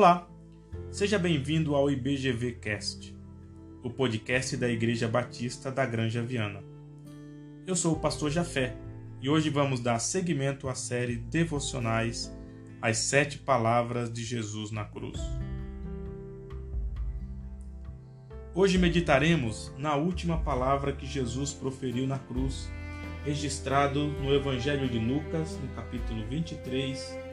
Olá, 0.00 0.26
seja 0.90 1.18
bem-vindo 1.18 1.74
ao 1.74 1.90
IBGV 1.90 2.52
Cast, 2.52 3.14
o 3.82 3.90
podcast 3.90 4.56
da 4.56 4.66
Igreja 4.66 5.06
Batista 5.06 5.70
da 5.70 5.84
Granja 5.84 6.22
Viana. 6.22 6.64
Eu 7.66 7.76
sou 7.76 7.92
o 7.92 8.00
pastor 8.00 8.30
Jafé 8.30 8.74
e 9.20 9.28
hoje 9.28 9.50
vamos 9.50 9.78
dar 9.78 9.98
seguimento 9.98 10.70
à 10.70 10.74
série 10.74 11.16
Devocionais 11.16 12.34
As 12.80 12.96
Sete 12.96 13.36
Palavras 13.36 14.10
de 14.10 14.24
Jesus 14.24 14.70
na 14.70 14.86
Cruz. 14.86 15.20
Hoje 18.54 18.78
meditaremos 18.78 19.70
na 19.76 19.96
última 19.96 20.38
palavra 20.38 20.94
que 20.94 21.04
Jesus 21.04 21.52
proferiu 21.52 22.06
na 22.06 22.18
cruz, 22.18 22.70
registrado 23.22 24.06
no 24.06 24.32
Evangelho 24.32 24.88
de 24.88 24.98
Lucas, 24.98 25.58
no 25.60 25.68
capítulo 25.74 26.26
23, 26.26 27.29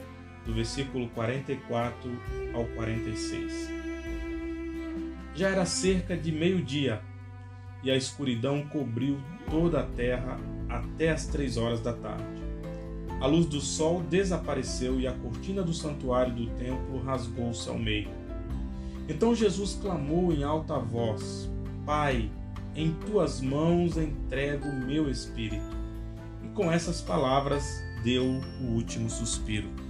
do 0.48 0.54
versículo 0.54 1.10
44 1.10 2.10
ao 2.54 2.64
46. 2.64 3.70
Já 5.34 5.50
era 5.50 5.66
cerca 5.66 6.16
de 6.16 6.32
meio-dia 6.32 7.02
e 7.82 7.90
a 7.90 7.96
escuridão 7.96 8.66
cobriu 8.66 9.18
toda 9.50 9.80
a 9.80 9.82
terra 9.84 10.40
até 10.66 11.10
as 11.10 11.26
três 11.26 11.58
horas 11.58 11.80
da 11.80 11.92
tarde. 11.92 12.24
A 13.20 13.26
luz 13.26 13.44
do 13.44 13.60
sol 13.60 14.02
desapareceu 14.02 14.98
e 14.98 15.06
a 15.06 15.12
cortina 15.12 15.62
do 15.62 15.74
santuário 15.74 16.34
do 16.34 16.46
templo 16.56 16.98
rasgou-se 17.04 17.68
ao 17.68 17.78
meio. 17.78 18.08
Então 19.06 19.34
Jesus 19.34 19.74
clamou 19.74 20.32
em 20.32 20.44
alta 20.44 20.78
voz: 20.78 21.50
Pai, 21.84 22.30
em 22.74 22.92
tuas 23.06 23.42
mãos 23.42 23.98
entrego 23.98 24.66
o 24.66 24.86
meu 24.86 25.10
espírito. 25.10 25.76
E 26.42 26.48
com 26.48 26.72
essas 26.72 27.02
palavras 27.02 27.82
deu 28.02 28.24
o 28.24 28.64
último 28.72 29.10
suspiro. 29.10 29.87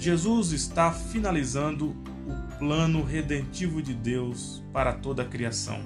Jesus 0.00 0.50
está 0.50 0.90
finalizando 0.90 1.90
o 2.26 2.58
plano 2.58 3.04
redentivo 3.04 3.80
de 3.80 3.94
Deus 3.94 4.64
para 4.72 4.92
toda 4.92 5.22
a 5.22 5.26
criação. 5.26 5.80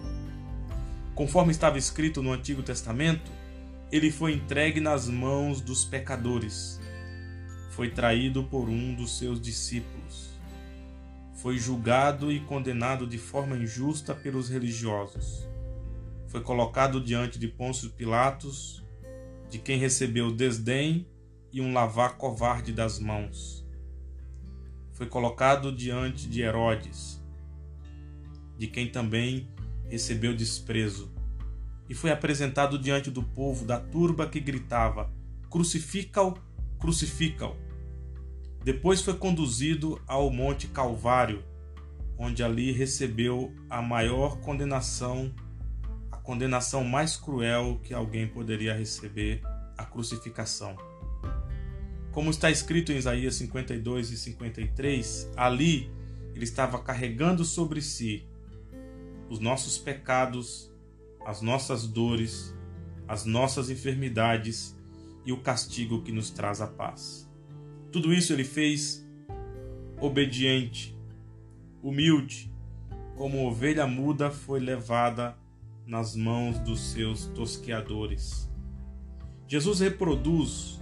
Conforme 1.15 1.51
estava 1.51 1.77
escrito 1.77 2.23
no 2.23 2.33
Antigo 2.33 2.63
Testamento, 2.63 3.31
ele 3.93 4.11
foi 4.11 4.33
entregue 4.33 4.81
nas 4.81 5.07
mãos 5.07 5.61
dos 5.61 5.85
pecadores. 5.85 6.81
Foi 7.71 7.91
traído 7.91 8.45
por 8.45 8.71
um 8.71 8.95
dos 8.95 9.19
seus 9.19 9.41
discípulos 9.41 10.35
foi 11.45 11.59
julgado 11.59 12.33
e 12.33 12.41
condenado 12.41 13.07
de 13.07 13.19
forma 13.19 13.55
injusta 13.55 14.15
pelos 14.15 14.49
religiosos. 14.49 15.47
Foi 16.27 16.41
colocado 16.41 16.99
diante 16.99 17.39
de 17.39 17.47
Pôncio 17.47 17.91
Pilatos, 17.91 18.83
de 19.51 19.59
quem 19.59 19.79
recebeu 19.79 20.33
desdém 20.33 21.07
e 21.53 21.61
um 21.61 21.75
lavar 21.75 22.17
covarde 22.17 22.73
das 22.73 22.99
mãos. 22.99 23.64
Foi 25.05 25.11
colocado 25.11 25.71
diante 25.71 26.27
de 26.27 26.41
Herodes, 26.41 27.23
de 28.57 28.67
quem 28.67 28.91
também 28.91 29.47
recebeu 29.91 30.35
desprezo, 30.35 31.13
e 31.91 31.95
foi 31.95 32.11
apresentado 32.11 32.79
diante 32.79 33.11
do 33.11 33.23
povo 33.23 33.67
da 33.67 33.79
turba 33.79 34.27
que 34.27 34.41
gritava: 34.41 35.13
Crucifica-o, 35.51 36.39
crucifica-o. 36.79 37.55
Depois 38.65 39.03
foi 39.03 39.13
conduzido 39.13 40.01
ao 40.07 40.31
Monte 40.31 40.69
Calvário, 40.69 41.45
onde 42.17 42.43
ali 42.43 42.73
recebeu 42.73 43.55
a 43.69 43.83
maior 43.83 44.39
condenação, 44.39 45.35
a 46.11 46.17
condenação 46.17 46.83
mais 46.83 47.15
cruel 47.15 47.79
que 47.83 47.93
alguém 47.93 48.27
poderia 48.27 48.73
receber, 48.73 49.43
a 49.77 49.85
crucificação. 49.85 50.75
Como 52.15 52.31
está 52.31 52.49
escrito 52.49 52.93
em 52.93 52.97
Isaías 52.97 53.35
52 53.35 54.13
e 54.13 54.17
53, 54.17 55.33
ali 55.37 55.91
ele 56.33 56.45
estava 56.45 56.81
carregando 56.81 57.45
sobre 57.45 57.83
si 57.83 58.25
os 59.29 59.41
nossos 59.41 59.79
pecados, 59.79 60.73
as 61.27 61.43
nossas 61.43 61.89
dores, 61.89 62.55
as 63.09 63.25
nossas 63.25 63.69
enfermidades 63.69 64.77
e 65.27 65.33
o 65.33 65.41
castigo 65.41 66.03
que 66.03 66.13
nos 66.13 66.31
traz 66.31 66.61
a 66.61 66.69
paz. 66.69 67.29
Tudo 67.91 68.15
isso 68.15 68.33
ele 68.33 68.45
fez 68.45 69.05
obediente, 70.01 70.97
humilde, 71.83 72.49
como 73.17 73.45
ovelha 73.45 73.89
muda 73.89 74.31
foi 74.31 74.61
levada 74.61 75.37
nas 75.85 76.15
mãos 76.15 76.61
dos 76.61 76.93
seus 76.93 77.27
tosqueadores. 77.27 78.49
Jesus 79.49 79.81
reproduz 79.81 80.81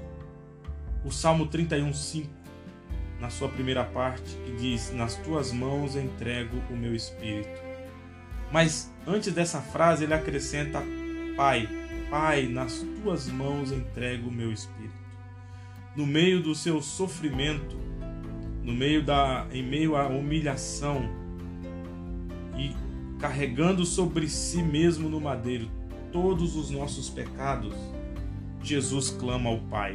o 1.04 1.10
Salmo 1.10 1.46
31:5 1.46 2.28
na 3.20 3.30
sua 3.30 3.48
primeira 3.48 3.84
parte, 3.84 4.36
que 4.44 4.52
diz: 4.56 4.92
"Nas 4.92 5.16
tuas 5.16 5.52
mãos 5.52 5.96
entrego 5.96 6.56
o 6.70 6.76
meu 6.76 6.94
espírito". 6.94 7.60
Mas 8.50 8.92
antes 9.06 9.32
dessa 9.32 9.60
frase 9.60 10.04
ele 10.04 10.14
acrescenta: 10.14 10.82
"Pai, 11.36 11.68
Pai, 12.10 12.46
nas 12.46 12.84
tuas 13.02 13.28
mãos 13.28 13.72
entrego 13.72 14.28
o 14.28 14.32
meu 14.32 14.52
espírito" 14.52 15.02
no 15.94 16.06
meio 16.06 16.42
do 16.42 16.54
seu 16.54 16.80
sofrimento, 16.80 17.76
no 18.62 18.72
meio 18.72 19.04
da 19.04 19.46
em 19.52 19.62
meio 19.62 19.96
à 19.96 20.06
humilhação 20.06 21.08
e 22.56 22.74
carregando 23.18 23.84
sobre 23.84 24.28
si 24.28 24.62
mesmo 24.62 25.08
no 25.08 25.20
madeiro 25.20 25.68
todos 26.10 26.56
os 26.56 26.70
nossos 26.70 27.08
pecados, 27.10 27.74
Jesus 28.62 29.10
clama 29.10 29.50
ao 29.50 29.58
Pai. 29.58 29.94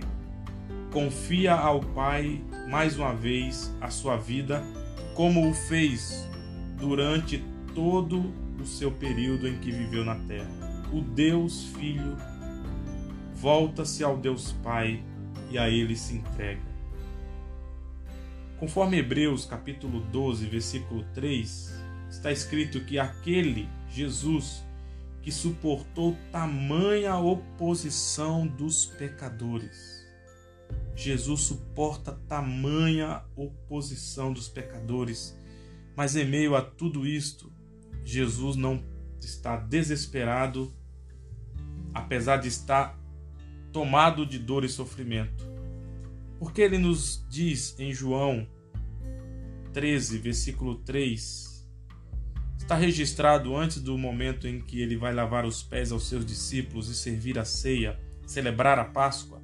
Confia 0.92 1.54
ao 1.54 1.82
Pai 1.82 2.42
mais 2.70 2.98
uma 2.98 3.14
vez 3.14 3.76
a 3.82 3.90
sua 3.90 4.16
vida, 4.16 4.64
como 5.14 5.50
o 5.50 5.54
fez 5.54 6.28
durante 6.78 7.44
todo 7.76 8.34
o 8.60 8.66
seu 8.66 8.92
período 8.92 9.48
em 9.48 9.58
que 9.58 9.72
viveu 9.72 10.06
na 10.06 10.16
terra. 10.16 10.50
O 10.92 11.02
Deus 11.02 11.66
Filho 11.78 12.16
volta-se 13.36 14.04
ao 14.04 14.18
Deus 14.18 14.54
Pai 14.64 15.04
e 15.52 15.58
a 15.58 15.70
ele 15.70 15.96
se 15.96 16.16
entrega. 16.16 16.62
Conforme 18.58 18.98
Hebreus 18.98 19.46
capítulo 19.46 20.00
12, 20.00 20.46
versículo 20.48 21.06
3, 21.14 21.76
está 22.10 22.32
escrito 22.32 22.84
que 22.86 22.98
aquele 22.98 23.70
Jesus 23.92 24.66
que 25.22 25.32
suportou 25.32 26.18
tamanha 26.32 27.18
oposição 27.18 28.48
dos 28.48 28.86
pecadores. 28.86 29.97
Jesus 30.98 31.42
suporta 31.42 32.12
tamanha 32.28 33.24
oposição 33.36 34.34
dos 34.34 34.50
pecadores, 34.50 35.38
mas 35.96 36.16
em 36.16 36.26
meio 36.26 36.56
a 36.56 36.62
tudo 36.62 37.06
isto, 37.06 37.54
Jesus 38.04 38.56
não 38.56 38.84
está 39.22 39.58
desesperado, 39.58 40.74
apesar 41.94 42.38
de 42.38 42.48
estar 42.48 43.00
tomado 43.72 44.26
de 44.26 44.40
dor 44.40 44.66
e 44.66 44.70
sofrimento. 44.70 45.46
Porque 46.40 46.62
ele 46.62 46.80
nos 46.80 47.24
diz 47.30 47.80
em 47.80 47.94
João 47.94 48.48
13, 49.74 50.18
versículo 50.18 50.80
3, 50.80 51.70
está 52.58 52.76
registrado 52.76 53.56
antes 53.56 53.80
do 53.80 53.96
momento 54.00 54.48
em 54.48 54.60
que 54.60 54.82
ele 54.82 54.98
vai 54.98 55.14
lavar 55.14 55.46
os 55.46 55.62
pés 55.62 55.92
aos 55.92 56.10
seus 56.10 56.26
discípulos 56.26 56.90
e 56.90 56.96
servir 56.96 57.38
a 57.38 57.46
ceia, 57.46 58.00
celebrar 58.26 58.80
a 58.80 58.86
Páscoa. 58.86 59.37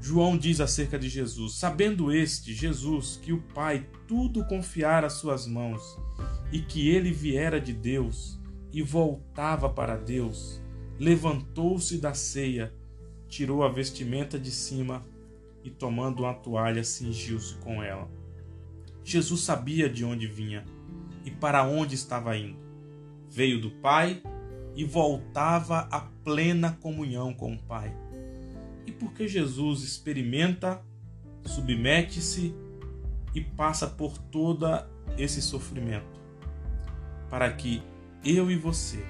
João 0.00 0.36
diz 0.36 0.60
acerca 0.60 0.98
de 0.98 1.08
Jesus: 1.08 1.54
Sabendo 1.54 2.12
este, 2.12 2.54
Jesus, 2.54 3.18
que 3.22 3.32
o 3.32 3.42
Pai 3.54 3.86
tudo 4.06 4.44
confiara 4.46 5.06
às 5.06 5.14
suas 5.14 5.46
mãos 5.46 5.98
e 6.52 6.60
que 6.60 6.88
ele 6.88 7.10
viera 7.10 7.60
de 7.60 7.72
Deus 7.72 8.38
e 8.72 8.82
voltava 8.82 9.68
para 9.68 9.96
Deus, 9.96 10.60
levantou-se 10.98 11.98
da 11.98 12.14
ceia 12.14 12.72
tirou 13.28 13.62
a 13.62 13.68
vestimenta 13.68 14.38
de 14.38 14.50
cima 14.50 15.06
e, 15.62 15.70
tomando 15.70 16.22
uma 16.22 16.34
toalha, 16.34 16.82
cingiu-se 16.82 17.56
com 17.56 17.82
ela. 17.82 18.10
Jesus 19.04 19.42
sabia 19.42 19.88
de 19.88 20.04
onde 20.04 20.26
vinha 20.26 20.64
e 21.24 21.30
para 21.30 21.64
onde 21.64 21.94
estava 21.94 22.36
indo. 22.36 22.58
Veio 23.28 23.60
do 23.60 23.70
Pai 23.70 24.22
e 24.74 24.84
voltava 24.84 25.80
à 25.90 26.00
plena 26.00 26.72
comunhão 26.80 27.34
com 27.34 27.52
o 27.52 27.62
Pai. 27.62 27.94
E 28.88 28.90
porque 28.90 29.28
Jesus 29.28 29.82
experimenta, 29.82 30.80
submete-se 31.44 32.54
e 33.34 33.40
passa 33.42 33.86
por 33.86 34.16
todo 34.16 34.66
esse 35.18 35.42
sofrimento, 35.42 36.18
para 37.28 37.52
que 37.52 37.82
eu 38.24 38.50
e 38.50 38.56
você 38.56 39.04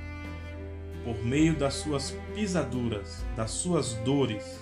por 1.05 1.25
meio 1.25 1.57
das 1.57 1.75
suas 1.75 2.11
pisaduras, 2.35 3.25
das 3.37 3.53
suas 3.53 3.95
dores, 4.05 4.61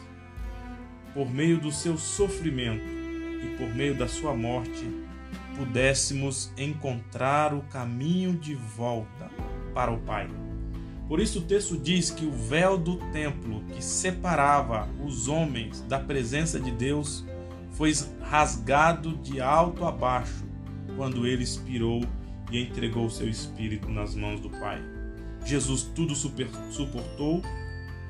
por 1.15 1.31
meio 1.31 1.59
do 1.59 1.73
seu 1.73 1.97
sofrimento 1.97 2.85
e 2.85 3.57
por 3.57 3.75
meio 3.75 3.95
da 3.95 4.07
sua 4.07 4.35
morte, 4.35 4.85
pudéssemos 5.57 6.53
encontrar 6.59 7.55
o 7.55 7.63
caminho 7.63 8.37
de 8.37 8.55
volta 8.55 9.31
para 9.73 9.91
o 9.91 9.99
Pai. 10.01 10.29
Por 11.09 11.21
isso 11.21 11.39
o 11.39 11.43
texto 11.43 11.77
diz 11.77 12.11
que 12.11 12.27
o 12.27 12.33
véu 12.33 12.77
do 12.77 12.97
templo 13.13 13.63
que 13.73 13.83
separava 13.83 14.89
os 15.05 15.29
homens 15.29 15.81
da 15.83 16.01
presença 16.01 16.59
de 16.59 16.71
Deus 16.71 17.25
foi 17.71 17.93
rasgado 18.21 19.17
de 19.19 19.41
alto 19.41 19.85
a 19.85 19.93
baixo 19.93 20.45
quando 20.97 21.27
ele 21.27 21.45
expirou 21.45 22.03
e 22.51 22.61
entregou 22.61 23.09
seu 23.09 23.29
espírito 23.29 23.89
nas 23.89 24.15
mãos 24.15 24.41
do 24.41 24.51
Pai. 24.51 24.83
Jesus 25.45 25.83
tudo 25.95 26.15
super, 26.17 26.49
suportou, 26.71 27.43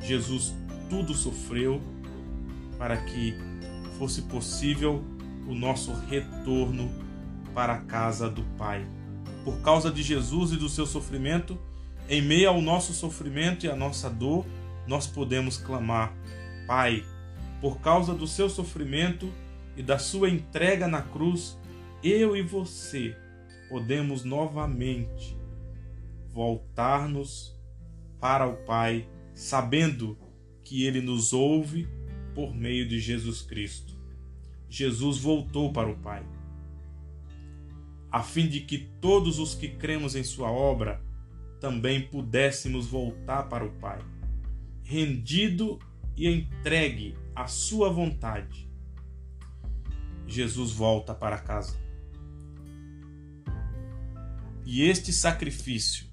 Jesus 0.00 0.54
tudo 0.88 1.14
sofreu 1.14 1.82
para 2.78 2.96
que 2.96 3.34
fosse 3.98 4.22
possível 4.22 5.04
o 5.46 5.54
nosso 5.54 5.92
retorno 6.08 6.90
para 7.54 7.74
a 7.74 7.80
casa 7.80 8.30
do 8.30 8.42
Pai. 8.56 8.86
Por 9.44 9.60
causa 9.60 9.90
de 9.90 10.02
Jesus 10.02 10.52
e 10.52 10.56
do 10.56 10.68
seu 10.68 10.86
sofrimento, 10.86 11.58
em 12.08 12.22
meio 12.22 12.48
ao 12.48 12.60
nosso 12.60 12.92
sofrimento 12.92 13.66
e 13.66 13.68
à 13.68 13.76
nossa 13.76 14.08
dor, 14.08 14.46
nós 14.86 15.06
podemos 15.06 15.56
clamar: 15.56 16.14
Pai, 16.66 17.04
por 17.60 17.80
causa 17.80 18.14
do 18.14 18.26
seu 18.26 18.48
sofrimento 18.48 19.32
e 19.76 19.82
da 19.82 19.98
sua 19.98 20.30
entrega 20.30 20.86
na 20.86 21.02
cruz, 21.02 21.58
eu 22.02 22.36
e 22.36 22.42
você 22.42 23.16
podemos 23.68 24.24
novamente 24.24 25.36
voltar-nos 26.28 27.54
para 28.20 28.46
o 28.46 28.56
Pai, 28.64 29.08
sabendo 29.34 30.16
que 30.62 30.86
Ele 30.86 31.00
nos 31.00 31.32
ouve 31.32 31.88
por 32.34 32.54
meio 32.54 32.86
de 32.86 33.00
Jesus 33.00 33.42
Cristo. 33.42 33.96
Jesus 34.68 35.18
voltou 35.18 35.72
para 35.72 35.90
o 35.90 35.96
Pai, 35.96 36.24
a 38.10 38.22
fim 38.22 38.46
de 38.46 38.60
que 38.60 38.78
todos 39.00 39.38
os 39.38 39.54
que 39.54 39.68
cremos 39.68 40.14
em 40.14 40.22
Sua 40.22 40.50
obra 40.50 41.05
também 41.60 42.00
pudéssemos 42.00 42.86
voltar 42.86 43.44
para 43.44 43.64
o 43.64 43.70
Pai, 43.72 44.00
rendido 44.82 45.78
e 46.16 46.28
entregue 46.28 47.16
à 47.34 47.46
Sua 47.46 47.90
vontade. 47.90 48.68
Jesus 50.26 50.72
volta 50.72 51.14
para 51.14 51.38
casa. 51.38 51.76
E 54.64 54.82
este 54.82 55.12
sacrifício 55.12 56.06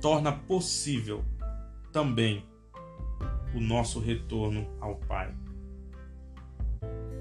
torna 0.00 0.30
possível 0.32 1.24
também 1.92 2.44
o 3.54 3.60
nosso 3.60 3.98
retorno 3.98 4.68
ao 4.80 4.96
Pai. 4.96 5.34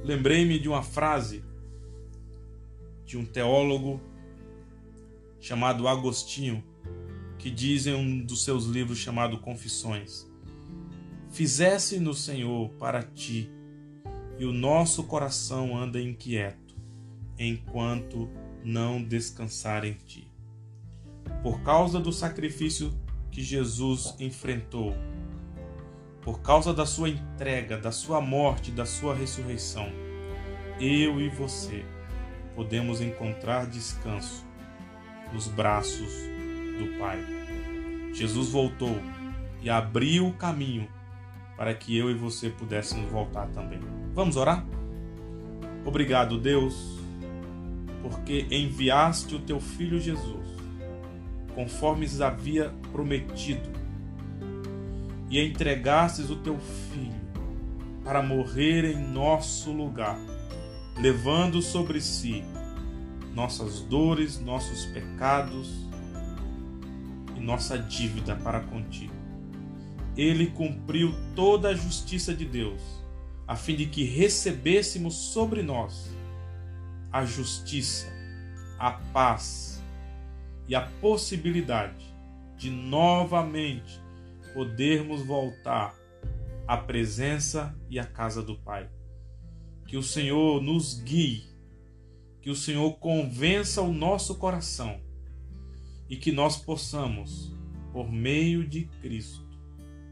Lembrei-me 0.04 0.60
de 0.60 0.70
uma 0.70 0.84
frase 0.84 1.44
de 3.06 3.18
um 3.18 3.26
teólogo 3.26 4.00
chamado 5.40 5.88
Agostinho, 5.88 6.64
que 7.48 7.52
diz 7.52 7.88
em 7.88 7.94
um 7.94 8.26
dos 8.26 8.44
seus 8.44 8.66
livros 8.66 8.98
chamado 8.98 9.38
Confissões: 9.38 10.30
Fizesse 11.30 11.98
no 11.98 12.14
Senhor 12.14 12.68
para 12.72 13.02
ti, 13.02 13.50
e 14.38 14.44
o 14.44 14.52
nosso 14.52 15.04
coração 15.06 15.78
anda 15.78 15.98
inquieto, 15.98 16.76
enquanto 17.40 18.30
não 18.66 19.02
descansar 19.02 19.86
em 19.86 19.94
ti. 19.94 20.30
Por 21.42 21.62
causa 21.62 22.02
do 22.02 22.12
sacrifício 22.12 22.94
que 23.32 23.42
Jesus 23.42 24.14
enfrentou, 24.20 24.94
por 26.22 26.42
causa 26.42 26.74
da 26.74 26.86
sua 26.86 27.08
entrega, 27.08 27.78
da 27.78 27.94
sua 27.94 28.20
morte, 28.20 28.72
da 28.72 28.86
sua 28.86 29.16
ressurreição, 29.16 29.88
eu 30.82 31.22
e 31.22 31.30
você 31.30 31.86
podemos 32.58 33.00
encontrar 33.00 33.68
descanso 33.68 34.46
nos 35.32 35.48
braços 35.48 36.37
do 36.78 36.98
Pai. 37.00 37.24
Jesus 38.14 38.50
voltou 38.50 38.98
e 39.62 39.70
abriu 39.70 40.28
o 40.28 40.34
caminho 40.34 40.88
para 41.56 41.74
que 41.74 41.98
eu 41.98 42.10
e 42.10 42.14
você 42.14 42.50
pudéssemos 42.50 43.10
voltar 43.12 43.48
também. 43.48 43.80
Vamos 44.14 44.38
orar? 44.38 44.66
Obrigado, 45.86 46.38
Deus 46.38 46.98
porque 48.02 48.48
enviaste 48.50 49.36
o 49.36 49.40
teu 49.40 49.60
filho 49.60 50.00
Jesus, 50.00 50.48
conforme 51.54 52.08
havia 52.22 52.74
prometido, 52.92 53.70
e 55.30 55.42
entregastes 55.42 56.30
o 56.30 56.38
teu 56.38 56.58
filho 56.58 57.18
para 58.04 58.22
morrer 58.22 58.86
em 58.86 58.98
nosso 58.98 59.72
lugar, 59.72 60.18
levando 60.98 61.62
sobre 61.62 62.00
si 62.00 62.44
nossas 63.34 63.82
dores, 63.82 64.40
nossos 64.40 64.86
pecados 64.86 65.87
nossa 67.48 67.80
dívida 67.80 68.36
para 68.36 68.60
contigo. 68.60 69.14
Ele 70.18 70.48
cumpriu 70.48 71.14
toda 71.34 71.70
a 71.70 71.74
justiça 71.74 72.34
de 72.34 72.44
Deus, 72.44 72.82
a 73.48 73.56
fim 73.56 73.78
de 73.78 73.86
que 73.86 74.04
recebêssemos 74.04 75.16
sobre 75.16 75.64
nós 75.64 76.14
a 77.10 77.24
justiça, 77.24 78.12
a 78.78 78.92
paz 78.92 79.82
e 80.68 80.76
a 80.76 80.82
possibilidade 80.82 82.06
de 82.58 82.70
novamente 82.70 84.02
podermos 84.54 85.26
voltar 85.26 85.96
à 86.68 86.76
presença 86.76 87.74
e 87.90 87.98
à 87.98 88.04
casa 88.04 88.44
do 88.44 88.58
Pai. 88.58 88.90
Que 89.88 89.96
o 89.96 90.04
Senhor 90.04 90.62
nos 90.62 91.00
guie, 91.00 91.46
que 92.42 92.50
o 92.50 92.56
Senhor 92.56 92.92
convença 92.96 93.82
o 93.82 93.94
nosso 93.94 94.36
coração 94.36 95.07
e 96.10 96.16
que 96.16 96.32
nós 96.32 96.58
possamos, 96.58 97.54
por 97.92 98.12
meio 98.12 98.68
de 98.68 98.86
Cristo, 99.02 99.46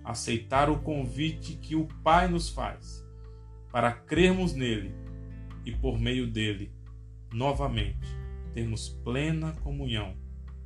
aceitar 0.04 0.70
o 0.70 0.80
convite 0.80 1.56
que 1.56 1.76
o 1.76 1.88
Pai 2.04 2.28
nos 2.28 2.50
faz 2.50 3.04
para 3.72 3.92
crermos 3.92 4.54
nele 4.54 4.94
e 5.66 5.72
por 5.72 6.00
meio 6.00 6.28
dele 6.28 6.72
novamente 7.34 8.08
termos 8.54 8.88
plena 8.88 9.54
comunhão 9.64 10.16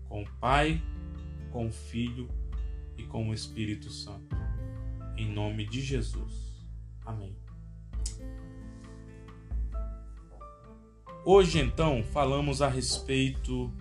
com 0.08 0.22
o 0.22 0.30
Pai, 0.40 0.82
com 1.52 1.68
o 1.68 1.72
Filho 1.72 2.30
e 2.98 3.04
com 3.04 3.30
o 3.30 3.34
Espírito 3.34 3.90
Santo. 3.90 4.36
Em 5.18 5.32
nome 5.32 5.66
de 5.66 5.82
Jesus. 5.82 6.68
Amém. 7.06 7.36
Hoje, 11.26 11.60
então, 11.60 12.04
falamos 12.04 12.62
a 12.62 12.68
respeito 12.68 13.72